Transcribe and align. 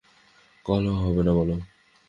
কলহ 0.65 0.95
হবে 1.03 1.21
না, 1.23 1.31
বলো! 1.33 1.55